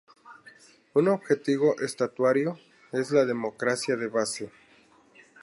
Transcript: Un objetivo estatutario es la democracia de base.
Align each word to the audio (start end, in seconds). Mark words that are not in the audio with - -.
Un 0.95 1.09
objetivo 1.09 1.77
estatutario 1.79 2.57
es 2.91 3.11
la 3.11 3.23
democracia 3.23 3.95
de 3.95 4.07
base. 4.07 4.51